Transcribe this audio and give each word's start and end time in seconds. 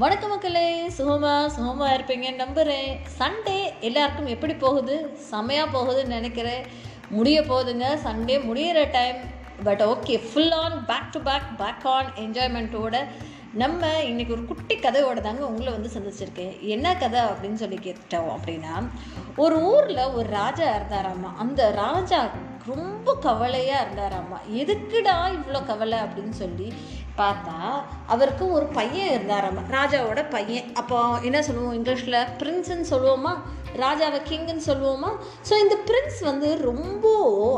வணக்க 0.00 0.28
மக்களே 0.28 0.88
சுகமா 0.96 1.32
சுகமா 1.56 1.88
இருப்பீங்க 1.96 2.34
நம்புகிறேன் 2.34 2.96
சண்டே 3.18 3.58
எல்லாருக்கும் 3.80 4.26
எப்படி 4.26 4.54
போகுது? 4.54 4.94
செமையாக 5.30 5.72
போகுதுன்னு 5.72 6.06
நினைக்கிறேன். 6.06 6.64
முடிய 7.08 7.40
போகுதுங்க. 7.40 7.88
சண்டே 8.04 8.36
முடியிற 8.48 8.90
time 8.90 9.16
but 9.64 9.82
okay 9.82 10.14
full 10.28 10.50
on 10.52 10.84
back 10.86 11.12
to 11.12 11.20
back 11.20 11.46
back 11.56 11.86
on 11.86 12.10
என்ஜாய்மெண்ட்டோட 12.14 13.04
நம்ம 13.52 14.02
இன்னைக்கு 14.02 14.34
ஒரு 14.34 14.44
குட்டி 14.44 14.74
கதையோட 14.76 15.20
தாங்க 15.20 15.46
உங்களை 15.46 15.72
வந்து 15.72 15.90
சந்திச்சிருக்கேன். 15.96 16.60
என்ன 16.60 16.96
கதை 16.96 17.20
அப்படின்னு 17.20 17.54
சொல்லி 17.54 17.78
கேட்டோம் 17.82 18.32
அப்படின்னா 18.36 18.74
ஒரு 19.36 19.62
ஊரில் 19.62 20.10
ஒரு 20.14 20.28
ராஜா 20.28 20.76
இருந்தாராம்மா 20.76 21.30
அந்த 21.38 21.70
ராஜா 21.70 22.28
ரொம்ப 22.66 23.16
கவலையாக 23.20 23.84
இருந்தாராம்மா 23.84 24.38
எதுக்குடா 24.54 25.16
இவ்வளோ 25.36 25.66
கவலை 25.66 25.98
அப்படின்னு 25.98 26.36
சொல்லி 26.42 26.68
பார்த்தா 27.18 27.58
அவருக்கு 28.06 28.44
ஒரு 28.52 28.66
பையன் 28.66 29.10
இருந்தாராம் 29.10 29.60
ராஜாவோட 29.70 30.22
பையன். 30.30 30.72
அப்போ 30.74 30.98
என்ன 31.22 31.42
சொல்லுவோம் 31.42 31.76
இங்கிலீஷில்? 31.78 32.16
பிரின்ஸ்ன்னு 32.38 32.86
சொல்லுவோமா? 32.90 33.32
ராஜாவை 33.76 34.18
கிங்குன்னு 34.30 34.64
சொல்லுவோமா? 34.66 35.10
ஸோ 35.48 35.54
இந்த 35.58 35.76
பிரின்ஸ் 35.88 36.20
வந்து 36.20 36.48
ரொம்ப 36.60 37.06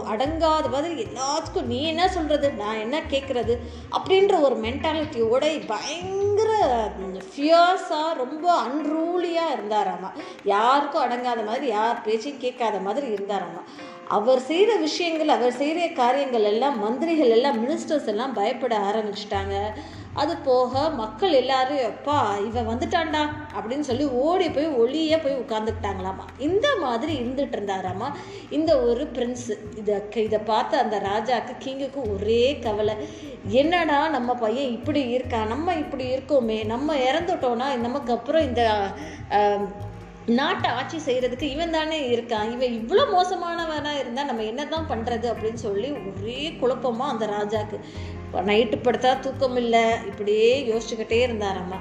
அடங்காத 0.08 0.70
மாதிரி 0.70 0.94
எல்லாத்துக்கும் 1.06 1.70
நீ 1.72 1.78
என்ன 1.92 2.08
சொல்கிறது 2.08 2.50
நான் 2.52 2.82
என்ன 2.84 3.00
கேட்குறது 3.10 3.56
அப்படின்ற 3.98 4.40
ஒரு 4.40 4.56
மென்டாலிட்டியோட 4.56 5.44
பயங்கர 5.72 6.52
ஃபியர்ஸாக 7.32 8.14
ரொம்ப 8.22 8.46
அன்ரூலியாக 8.62 9.54
இருந்தாராமா. 9.56 10.12
யாருக்கும் 10.44 11.04
அடங்காத 11.06 11.44
மாதிரி 11.50 11.66
யார் 11.66 12.02
பேச்சையும் 12.02 12.40
கேட்காத 12.40 12.78
மாதிரி 12.78 13.06
இருந்தாராமா. 13.14 13.62
அவர் 14.14 14.40
செய்த 14.48 14.72
விஷயங்கள் 14.76 15.28
அவர் 15.28 15.54
செய்த 15.60 15.86
காரியங்கள் 16.00 16.46
எல்லாம் 16.50 16.76
மந்திரிகள் 16.84 17.34
எல்லாம் 17.36 17.56
மினிஸ்டர்ஸ் 17.62 18.10
எல்லாம் 18.12 18.34
பயப்பட 18.34 18.74
ஆரம்பிச்சிட்டாங்க. 18.88 19.54
அது 20.22 20.36
போக 20.36 20.90
மக்கள் 20.90 21.32
எல்லாரும் 21.32 21.80
எப்பா 21.88 22.18
இவன் 22.46 22.68
வந்துட்டான்டா 22.68 23.22
அப்படின்னு 23.56 23.88
சொல்லி 23.88 24.04
ஓடி 24.04 24.50
போய் 24.50 24.68
ஒளியே 24.82 25.16
போய் 25.18 25.40
உட்காந்துக்கிட்டாங்களாமா 25.42 26.24
இந்த 26.38 26.68
மாதிரி 26.84 27.12
இருந்துட்டு 27.14 27.56
இருந்தாராமா. 27.56 28.08
இந்த 28.50 28.80
ஒரு 28.80 29.04
பிரின்ஸ் 29.16 29.48
இதை 29.80 29.96
இதை 30.24 30.38
பார்த்த 30.38 30.78
அந்த 30.78 30.98
ராஜாக்கு 30.98 31.56
கிங்குக்கு 31.64 32.02
ஒரே 32.14 32.58
கவலை. 32.66 32.94
என்னடா 33.62 34.08
நம்ம 34.08 34.34
பையன் 34.34 34.72
இப்படி 34.78 35.02
இருக்கான் 35.16 35.52
நம்ம 35.54 35.74
இப்படி 35.74 36.06
இருக்கோமே 36.14 36.66
நம்ம 36.66 36.96
இறந்துட்டோம்னா 37.10 37.68
நமக்கு 37.86 38.12
அப்புறம் 38.12 38.42
இந்த 38.42 38.62
நாட்டை 40.38 40.68
ஆட்சி 40.78 40.98
செய்கிறதுக்கு 41.06 41.46
இவன் 41.54 41.74
தானே 41.76 41.98
இருக்கான். 42.12 42.48
இவன் 42.54 42.76
இவ்வளோ 42.80 43.04
மோசமானவனாக 43.16 44.00
இருந்தால் 44.02 44.30
நம்ம 44.30 44.44
என்ன 44.52 44.62
தான் 44.74 44.90
பண்ணுறது 44.92 45.26
அப்படின்னு 45.32 45.60
சொல்லி 45.66 45.90
ஒரே 46.10 46.40
குழப்பமாக 46.60 47.12
அந்த 47.14 47.26
ராஜாக்கு. 47.36 47.78
நைட்டு 48.48 48.76
படுத்தா 48.86 49.10
தூக்கம் 49.24 49.58
இல்லை. 49.60 49.82
இப்படியே 50.08 50.48
யோசிச்சுக்கிட்டே 50.70 51.18
இருந்தாராம்மா 51.26 51.78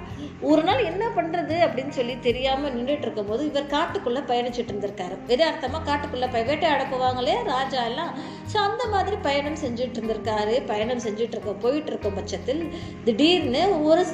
ஒரு 0.50 0.62
நாள் 0.68 0.82
என்ன 0.90 1.04
பண்ணுறது 1.16 1.56
அப்படின்னு 1.66 1.94
சொல்லி 1.98 2.16
தெரியாமல் 2.28 2.74
நின்றுட்டு 2.76 3.06
இருக்கும்போது 3.08 3.42
இவர் 3.50 3.72
காட்டுக்குள்ளே 3.74 4.22
பயணிச்சுட்டு 4.30 4.72
இருந்திருக்காரு. 4.74 5.16
எதார்த்தமாக 5.36 5.84
காட்டுக்குள்ளே 5.90 6.28
பயவேட்டை 6.36 6.50
வேட்டையாட 6.50 6.84
போவாங்களே 6.94 7.36
ராஜா 7.52 7.82
எல்லாம். 7.92 8.12
ஸோ 8.52 8.58
அந்த 8.68 8.84
மாதிரி 8.94 9.18
பயணம் 9.28 9.60
செஞ்சுட்டு 9.64 9.98
இருந்திருக்காரு. 10.00 10.56
பயணம் 10.72 11.04
செஞ்சுட்டு 11.06 11.36
இருக்க 11.38 11.54
போயிட்டு 11.66 11.92
இருக்க 11.94 12.10
பட்சத்தில் 12.20 12.64
திடீர்னு 13.08 13.64
ஒரு 13.90 14.06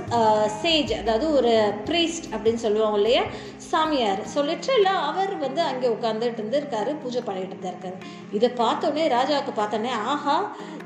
சேஜ் 0.61 0.93
அதாவது 1.01 1.27
ஒரு 1.39 1.53
ப்ரீஸ்ட் 1.89 2.29
அப்படின்னு 2.33 2.63
சொல்லுவாங்க 2.65 2.99
இல்லையா? 3.01 3.25
சாமியார். 3.71 4.20
ஸோ 4.33 4.39
லிட்ரலாக 4.49 5.07
அவர் 5.09 5.37
வந்து 5.37 5.61
அங்கே 5.61 5.87
உட்காந்துட்டு 5.87 6.39
இருந்திருக்காரு 6.39 6.91
பூஜை 7.03 7.21
பண்ணிட்டு 7.21 7.55
இருந்திருக்காரு. 7.55 7.97
இதை 8.31 8.49
பார்த்தோன்னே 8.49 9.05
ராஜாவுக்கு 9.17 9.53
பார்த்தோன்னே 9.55 9.91
ஆஹா 10.13 10.37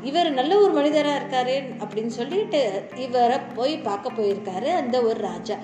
இவர் 0.03 0.30
நல்ல 0.31 0.58
ஒரு 0.58 0.73
மனிதராக 0.73 1.19
இருக்காரு 1.19 1.56
அப்படின்னு 1.83 2.13
சொல்லிட்டு 2.19 2.89
இவரை 2.95 3.39
போய் 3.56 3.78
பார்க்க 3.78 4.17
போயிருக்காரு 4.17 4.72
அந்த 4.75 5.02
ஒரு 5.02 5.19
ராஜா. 5.19 5.58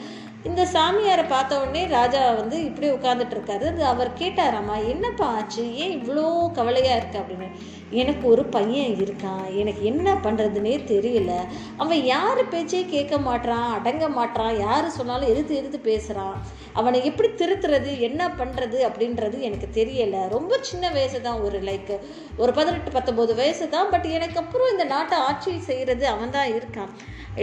இந்த 0.49 0.61
சாமியாரை 0.73 1.23
பார்த்த 1.27 1.57
உடனே 1.61 1.81
ராஜா 1.87 2.21
வந்து 2.33 2.57
இப்படி 2.67 2.87
உட்காந்துட்டு 2.89 3.35
இருக்காரு. 3.35 3.65
அது 3.71 3.81
அவர் 3.85 4.09
கேட்டாராம்மா 4.21 4.75
என்னப்பா 4.93 5.25
ஆச்சு? 5.25 5.63
ஏன் 5.75 5.93
இவ்வளோ 5.97 6.23
கவலையாக 6.53 6.99
இருக்கு? 6.99 7.17
அப்படின்னு. 7.21 7.49
எனக்கு 8.01 8.25
ஒரு 8.29 8.43
பையன் 8.45 8.95
இருக்கான். 9.03 9.43
எனக்கு 9.61 9.81
என்ன 9.83 10.09
பண்ணுறதுனே 10.23 10.73
தெரியல. 10.91 11.31
அவன் 11.77 12.01
யார் 12.05 12.41
பேச்சே 12.49 12.81
கேட்க 12.85 13.15
மாட்டான் 13.17 13.67
அடங்க 13.77 14.07
மாட்டான் 14.09 14.53
யார் 14.59 14.95
சொன்னாலும் 14.97 15.31
எதிர்த்து 15.33 15.59
எதிர்த்து 15.59 15.79
பேசுகிறான் 15.89 16.35
அவனை 16.79 16.99
எப்படி 17.09 17.29
திருத்துறது 17.41 17.93
என்ன 17.99 18.21
பண்ணுறது 18.39 18.77
அப்படின்றது 18.89 19.39
எனக்கு 19.47 19.67
தெரியலை. 19.79 20.21
ரொம்ப 20.35 20.59
சின்ன 20.69 20.89
வயசு 20.89 21.21
தான் 21.21 21.41
ஒரு 21.47 21.59
லைக் 21.69 21.95
ஒரு 22.37 22.51
பதினெட்டு 22.59 22.91
பத்தொம்போது 22.97 23.35
வயசு 23.35 23.65
தான் 23.69 23.89
பட் 23.89 24.07
எனக்கு 24.17 24.39
அப்புறம் 24.43 24.71
இந்த 24.71 24.85
நாட்டை 24.95 25.17
ஆட்சி 25.29 25.53
செய்கிறது 25.71 26.05
அவன் 26.07 26.35
தான் 26.37 26.51
இருக்கான். 26.57 26.93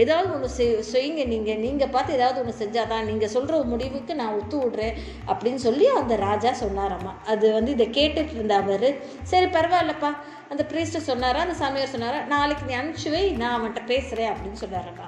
ஏதாவது 0.01 0.27
ஒன்று 0.33 0.49
செய் 0.55 0.73
செய்யுங்க 0.93 1.21
நீங்கள் 1.25 1.61
நீங்கள் 1.65 1.93
பார்த்து 1.93 2.17
ஏதாவது 2.17 2.39
ஒன்று 2.41 2.59
செஞ்சால் 2.63 2.88
தான் 2.89 3.05
நீங்கள் 3.05 3.29
சொல்கிற 3.29 3.61
முடிவுக்கு 3.63 4.15
நான் 4.15 4.35
ஒத்து 4.35 4.57
விடுறேன் 4.57 4.97
அப்படின்னு 5.27 5.61
சொல்லி 5.61 5.87
அந்த 5.95 6.15
ராஜா 6.17 6.51
சொன்னாராம்மா 6.61 7.13
அது 7.25 7.53
வந்து 7.53 7.71
இதை 7.71 7.87
கேட்டுட்டு 7.89 8.35
இருந்த 8.35 8.55
அவர் 8.55 8.87
சரி 9.23 9.45
பரவாயில்லப்பா. 9.45 10.11
அந்த 10.49 10.63
ப்ரீஸ்ட்டு 10.71 11.07
சொன்னாரா 11.07 11.39
அந்த 11.39 11.53
சாமியார் 11.53 11.95
சொன்னாரா 11.95 12.21
நாளைக்கு 12.25 12.65
நீ 12.65 12.75
அனுப்பிச்சு 12.75 13.11
வை 13.11 13.31
நான் 13.33 13.55
அவன்கிட்ட 13.57 13.83
பேசுகிறேன் 13.85 14.31
அப்படின்னு 14.33 14.61
சொன்னாரப்பா 14.61 15.07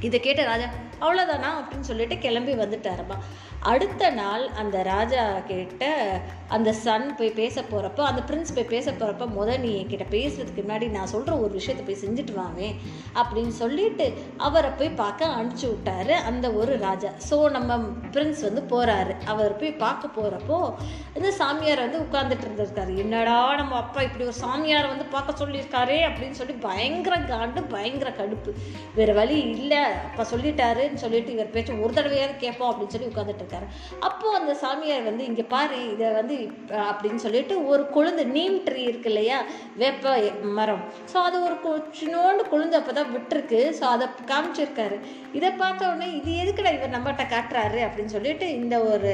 இதை 0.00 0.20
கேட்ட 0.20 0.44
ராஜா 0.44 0.68
அவ்வளோதானா 1.00 1.50
அப்படின்னு 1.58 1.80
சொல்லிட்டு 1.80 2.18
கிளம்பி 2.18 2.52
வந்துட்டாரம்மா 2.52 3.16
அடுத்த 3.60 4.10
நாள் 4.10 4.48
அந்த 4.48 4.82
ராஜா 4.82 5.38
கிட்ட 5.40 5.84
அந்த 6.48 6.72
சன் 6.72 7.14
போய் 7.16 7.30
பேச 7.30 7.62
போகிறப்போ 7.62 8.00
அந்த 8.00 8.20
பிரின்ஸ் 8.28 8.54
போய் 8.54 8.64
பேச 8.64 8.90
போகிறப்ப 8.90 9.26
முத 9.28 9.58
நீ 9.58 9.70
என்கிட்ட 9.80 10.06
பேசுறதுக்கு 10.10 10.62
முன்னாடி 10.68 10.90
நான் 10.90 11.06
சொல்கிற 11.06 11.38
ஒரு 11.38 11.50
விஷயத்தை 11.50 11.82
போய் 11.86 12.02
செஞ்சுட்டு 12.04 12.34
வாமே 12.34 12.74
அப்படின்னு 13.14 13.48
சொல்லிட்டு 13.48 14.12
அவரை 14.36 14.70
போய் 14.70 14.90
பார்க்க 14.90 15.26
அனுப்பிச்சி 15.26 15.66
விட்டாரு 15.68 16.10
அந்த 16.10 16.50
ஒரு 16.50 16.78
ராஜா. 16.78 17.10
ஸோ 17.30 17.50
நம்ம 17.50 17.76
பிரின்ஸ் 18.12 18.40
வந்து 18.40 18.62
போகிறாரு 18.72 19.14
அவர் 19.24 19.56
போய் 19.56 19.72
பார்க்க 19.72 20.22
போகிறப்போ 20.22 20.74
இந்த 21.14 21.30
சாமியார் 21.30 21.84
வந்து 21.90 21.98
உட்காந்துட்டு 21.98 22.46
இருந்திருக்காரு. 22.46 22.96
என்னடா 22.96 23.54
நம்ம 23.54 23.76
அப்பா 23.76 24.02
இப்படி 24.02 24.24
ஒரு 24.24 24.36
சாமியாரை 24.40 24.88
வந்து 24.88 25.04
பார்க்க 25.04 25.44
சொல்லியிருக்காரே? 25.44 26.00
அப்படின்னு 26.08 26.30
சொல்லி 26.30 26.52
பயங்கர 26.52 27.16
காண்டு 27.16 27.62
பயங்கர 27.68 28.10
கடுப்பு. 28.10 28.52
வேறு 28.94 29.14
வழி 29.14 29.40
இல்லை. 29.40 29.84
அப்போ 30.06 30.26
சொல்லிட்டாருன்னு 30.32 31.02
சொல்லிட்டு 31.04 31.34
இவர் 31.36 31.52
பேச்சு 31.56 31.80
ஒரு 31.86 31.92
தடவையாவது 31.98 32.36
கேட்போம் 32.44 32.70
அப்படின்னு 32.70 32.94
சொல்லி 32.94 33.10
உட்காந்துட்டு 33.12 33.44
இருக்காரு 33.44 33.68
அப்போ 34.08 34.26
அந்த 34.40 34.52
சாமியார் 34.62 35.08
வந்து 35.10 35.24
இங்கே 35.30 35.46
பாரு 35.54 35.78
இதை 35.94 36.08
வந்து 36.20 36.36
அப்படின்னு 36.90 37.22
சொல்லிட்டு 37.26 37.54
ஒரு 37.72 37.82
கொழுந்து 37.96 38.24
நீம் 38.36 38.58
ட்ரீ 38.68 38.82
இருக்கு 38.90 39.10
இல்லையா 39.12 39.38
வேப்ப 39.82 40.16
மரம். 40.58 40.82
ஸோ 41.12 41.16
அது 41.28 41.36
ஒரு 41.46 41.56
சின்னோண்டு 42.00 42.42
கொழுந்து 42.52 42.76
அப்போ 42.78 42.92
தான் 42.98 43.12
விட்டுருக்கு. 43.14 43.60
ஸோ 43.78 43.84
அதை 43.94 44.06
காமிச்சிருக்காரு. 44.30 44.96
இதை 45.38 45.50
பார்த்த 45.60 45.88
உடனே 45.90 46.08
இது 46.18 46.30
எதுக்குடா 46.42 46.70
இவர் 46.76 46.94
நம்மகிட்ட 46.94 47.24
காட்டுறாரு? 47.34 47.78
அப்படின்னு 47.86 48.14
சொல்லிட்டு 48.16 48.46
இந்த 48.60 48.76
ஒரு 48.92 49.12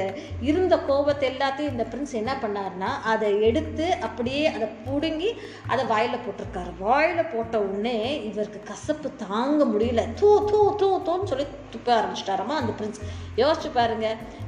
இருந்த 0.49 0.75
கோபத்தை 0.89 1.25
எல்லாத்தையும் 1.31 1.73
இந்த 1.73 1.85
பிரின்ஸ் 1.91 2.15
என்ன 2.21 2.33
பண்ணாருன்னா 2.43 2.91
அதை 3.13 3.29
எடுத்து 3.49 3.87
அப்படியே 4.07 4.43
அதை 4.55 4.67
பிடுங்கி 4.87 5.29
அதை 5.71 5.85
வாயில் 5.91 6.23
போட்டிருக்காரு. 6.25 6.71
வாயில் 6.85 7.31
போட்ட 7.33 7.55
உடனே 7.65 7.97
இவருக்கு 8.29 8.61
கசப்பு 8.71 9.11
தாங்க 9.25 9.61
முடியல. 9.73 10.03
தூ 10.21 10.31
தூ 10.51 10.61
தூ 10.79 10.87
தூன்னு 11.07 11.29
சொல்லி 11.31 11.45
துப்ப 11.73 11.89
ஆரம்பிச்சிட்டாராமா 11.97 12.55
அந்த 12.61 12.71
பிரின்ஸ் 12.79 13.01
யோசிச்சு 13.41 13.69
பாருங்க 13.79 14.07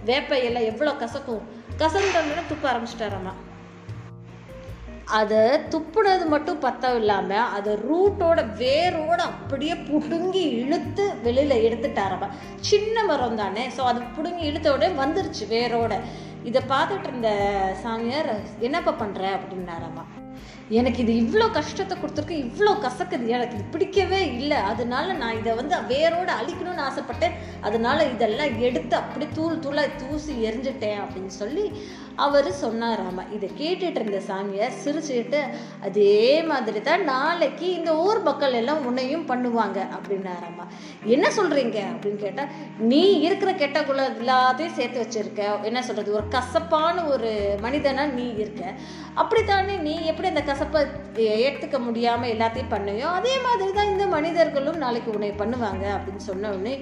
வேப்ப 0.09 0.39
எவ்வளோ 0.71 0.93
கசக்கும். 1.03 1.43
கசந்தோடனே 1.81 2.43
துப்ப 2.51 2.65
ஆரம்பிச்சிட்டாராமா. 2.71 3.33
அதை 5.17 5.41
துப்புனது 5.73 6.25
மட்டும் 6.31 6.57
பத்தம் 6.65 6.97
இல்லாமல் 7.01 7.51
அதை 7.57 7.73
ரூட்டோட 7.89 8.39
வேரோட 8.61 9.19
அப்படியே 9.31 9.75
புடுங்கி 9.89 10.43
இழுத்து 10.61 11.05
வெளியில் 11.25 11.63
எடுத்துட்டாரம்மா 11.67 12.29
சின்ன 12.69 13.05
மரம் 13.09 13.39
தானே 13.41 13.63
ஸோ 13.77 13.83
அது 13.91 14.01
பிடுங்கி 14.17 14.45
இழுத்த 14.51 14.73
உடனே 14.75 14.89
வந்துருச்சு 15.03 15.45
வேரோட. 15.55 15.93
இதை 16.49 16.61
பார்த்துட்டு 16.73 17.09
இருந்த 17.11 17.29
சாமியார் 17.83 18.33
என்னப்பா 18.67 18.93
பண்ணுற 19.03 19.23
அப்படின்னாரம்மா 19.37 20.05
எனக்கு 20.79 20.99
இது 21.03 21.13
இவ்வளோ 21.23 21.45
கஷ்டத்தை 21.57 21.97
கொடுத்துருக்கு 21.97 22.37
இவ்வளோ 22.45 22.71
கசக்குது 22.85 23.27
எனக்கு 23.35 23.55
இது 23.57 23.65
பிடிக்கவே 23.73 24.21
இல்லை. 24.39 24.57
அதனால 24.71 25.13
நான் 25.13 25.37
இதை 25.39 25.53
வந்து 25.55 25.75
வேரோடு 25.93 26.31
அழிக்கணும்னு 26.39 26.87
ஆசைப்பட்டேன். 26.87 27.37
அதனால 27.61 28.03
இதெல்லாம் 28.15 28.59
எடுத்து 28.59 28.95
அப்படி 28.95 29.27
தூள் 29.37 29.63
தூளாக 29.65 29.95
தூசி 30.01 30.33
எரிஞ்சிட்டேன் 30.49 30.99
அப்படின்னு 31.03 31.33
சொல்லி 31.41 31.65
அவர் 32.25 32.47
சொன்னாராமா 32.61 33.23
இதை 33.35 33.47
கேட்டுட்டு 33.59 33.99
இருந்த 34.01 34.19
சாமியார் 34.27 34.77
சிரிச்சுக்கிட்டு 34.83 35.41
அதே 35.87 36.43
மாதிரி 36.51 36.79
தான் 36.81 37.03
நாளைக்கு 37.03 37.73
இந்த 37.73 37.95
ஊர் 37.95 38.21
மக்கள் 38.27 38.57
எல்லாம் 38.61 38.85
உன்னையும் 38.89 39.27
பண்ணுவாங்க 39.31 39.79
அப்படின்னாராமா 39.97 40.65
என்ன 41.15 41.25
சொல்கிறீங்க 41.37 41.79
அப்படின்னு 41.91 42.19
கேட்டால் 42.23 42.51
நீ 42.77 43.19
இருக்கிற 43.19 43.51
கெட்ட 43.53 43.83
குலம் 43.83 44.15
எல்லாத்தையும் 44.21 44.77
சேர்த்து 44.79 45.03
வச்சுருக்க. 45.03 45.43
என்ன 45.63 45.81
சொல்கிறது 45.81 46.17
ஒரு 46.19 46.27
கசப்பான 46.27 47.05
ஒரு 47.13 47.31
மனிதனாக 47.61 48.15
நீ 48.17 48.27
இருக்க. 48.43 48.73
அப்படித்தானே? 49.15 49.77
நீ 49.77 49.93
எப்படி 50.05 50.27
அந்த 50.27 50.43
கசப்பை 50.57 50.81
ஏற்றுக்க 51.45 51.77
முடியாமல் 51.85 52.31
எல்லாத்தையும் 52.33 52.71
பண்ணுவோம் 52.71 53.15
அதே 53.17 53.33
மாதிரி 53.43 53.71
தான் 53.77 53.89
இந்த 53.91 54.05
மனிதர்களும் 54.13 54.79
நாளைக்கு 54.83 55.09
உன்னை 55.15 55.29
பண்ணுவாங்க 55.41 55.83
அப்படின்னு 55.95 56.23
சொன்ன 56.27 56.49
உடனே 56.53 56.73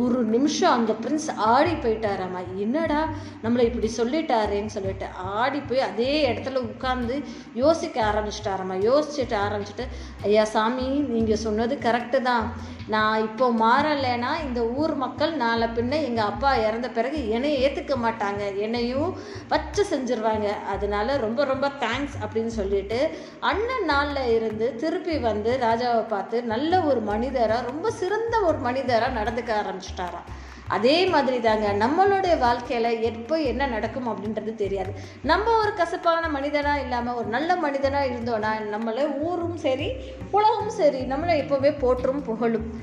ஒரு 0.00 0.18
நிமிஷம் 0.34 0.74
அந்த 0.78 0.92
பிரின்ஸ் 1.02 1.28
ஆடி 1.52 1.72
போயிட்டாராமா. 1.84 2.40
என்னடா 2.64 3.00
நம்மளை 3.44 3.64
இப்படி 3.68 3.88
சொல்லிட்டாரேன்னு 3.98 4.74
சொல்லிட்டு 4.76 5.08
ஆடி 5.40 5.60
போய் 5.70 5.86
அதே 5.88 6.12
இடத்துல 6.30 6.62
உட்காந்து 6.68 7.16
யோசிக்க 7.62 7.96
ஆரம்பிச்சிட்டாராம்மா 8.10 8.76
யோசிச்சுட்டு 8.88 9.36
ஆரம்பிச்சுட்டு 9.46 9.86
ஐயா 10.28 10.44
சாமி 10.54 10.86
நீங்கள் 11.14 11.42
சொன்னது 11.46 11.76
கரெக்டு 11.88 12.20
தான். 12.30 12.46
நான் 12.94 13.24
இப்போ 13.28 13.48
மாறலைன்னா 13.64 14.30
இந்த 14.46 14.60
ஊர் 14.80 14.94
மக்கள் 15.04 15.34
நாளை 15.44 15.68
பின்ன 15.76 16.00
எங்கள் 16.08 16.28
அப்பா 16.30 16.52
இறந்த 16.68 16.88
பிறகு 16.98 17.18
என்னை 17.36 17.52
ஏற்றுக்க 17.64 17.96
மாட்டாங்க. 18.06 18.42
என்னையும் 18.66 19.10
வச்சு 19.54 19.84
செஞ்சிருவாங்க. 19.92 20.48
அதனால 20.74 21.16
ரொம்ப 21.26 21.40
ரொம்ப 21.52 21.66
தேங்க்ஸ் 21.84 22.18
அப்படின்னு 22.22 22.54
சொல்லிட்டு 22.60 23.00
அண்ணன் 23.40 23.84
நாளில் 23.84 24.32
இருந்து 24.34 24.74
திருப்பி 24.76 25.18
வந்து 25.18 25.58
ராஜாவை 25.62 26.08
பார்த்து 26.08 26.42
நல்ல 26.42 26.80
ஒரு 26.80 27.00
மனிதராக 27.00 27.66
ரொம்ப 27.70 27.90
சிறந்த 27.90 28.40
ஒரு 28.40 28.58
மனிதராக 28.58 29.16
நடந்துக்க 29.20 29.52
ஆரம்பிச்சிட்டாராம். 29.62 30.28
அதே 30.68 31.06
மாதிரி 31.06 31.40
தாங்க 31.40 31.72
நம்மளுடைய 31.72 32.38
வாழ்க்கையில் 32.38 33.00
எப்போ 33.00 33.40
என்ன 33.40 33.66
நடக்கும் 33.66 34.08
அப்படின்றது 34.08 34.54
தெரியாது. 34.54 34.92
நம்ம 35.22 35.56
ஒரு 35.58 35.74
கசப்பான 35.74 36.28
மனிதனாக 36.28 36.80
இல்லாமல் 36.80 37.14
ஒரு 37.14 37.26
நல்ல 37.26 37.56
மனிதனாக 37.56 38.06
இருந்தோன்னா 38.06 38.52
நம்மளை 38.74 39.20
ஊரும் 39.20 39.56
சரி 39.56 39.88
உலகம் 40.30 40.70
சரி 40.70 41.00
நம்மளை 41.02 41.34
எப்போவே 41.42 41.78
போற்றும் 41.78 42.22
புகழும். 42.22 42.81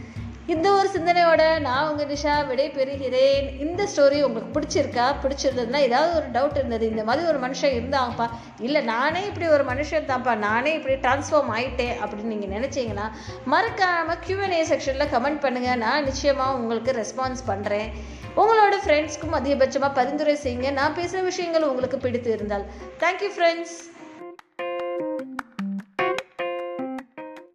இந்த 0.54 0.68
ஒரு 0.78 0.88
சிந்தனையோட 0.94 1.44
நான் 1.66 1.88
உங்கள் 1.90 2.10
நிஷா 2.12 2.34
விடை 2.50 2.66
பெறுகிறேன் 2.78 3.48
இந்த 3.63 3.81
ஸ்டோரி 3.92 4.19
உங்களுக்கு 4.28 4.54
பிடிச்சிருக்கா? 4.56 5.06
பிடிச்சிருந்ததுன்னா 5.24 5.80
ஏதாவது 5.88 6.12
ஒரு 6.19 6.28
டவுட் 6.36 6.57
இருந்தது. 6.60 6.86
இந்த 6.94 7.04
மாதிரி 7.07 7.28
ஒரு 7.31 7.40
மனுஷன் 7.46 7.75
இருந்தாங்கப்பா. 7.80 8.28
இல்லை 8.68 8.81
நானே 8.94 9.22
இப்படி 9.30 9.48
ஒரு 9.56 9.66
மனுஷன் 9.72 10.07
தான்ப்பா. 10.12 10.34
நானே 10.48 10.72
இப்படி 10.80 10.96
டிரான்ஸ்ஃபார்ம் 11.06 11.51
ஆயிட்டேன் 11.57 11.94
அப்படின்னு 12.01 12.34
நீங்கள் 12.34 12.54
நினச்சிங்கன்னா 12.57 13.06
மறக்காமல் 13.54 14.22
கியூஎன்ஏ 14.25 14.63
செக்ஷனில் 14.72 15.12
கமெண்ட் 15.13 15.44
பண்ணுங்கள் 15.46 15.81
நான் 15.86 16.07
நிச்சயமாக 16.10 16.57
உங்களுக்கு 16.62 16.98
ரெஸ்பான்ஸ் 17.01 17.44
பண்ணுறேன் 17.51 17.88
உங்களோட 18.42 18.75
ஃப்ரெண்ட்ஸ்க்கும் 18.84 19.38
அதிகபட்சமாக 19.42 19.98
பரிந்துரை 20.00 20.38
செய்யுங்க. 20.46 20.72
நான் 20.81 20.98
பேசுகிற 21.00 21.24
விஷயங்கள் 21.31 21.69
உங்களுக்கு 21.72 22.00
பிடித்து 22.07 22.31
இருந்தால் 22.40 22.68
தேங்க்யூ 23.04 23.31
ஃப்ரெண்ட்ஸ் 23.38 23.78